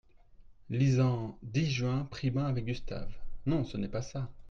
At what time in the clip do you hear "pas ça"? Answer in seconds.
3.87-4.31